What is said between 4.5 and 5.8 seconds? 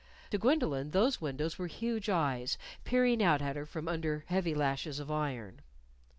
lashes of iron.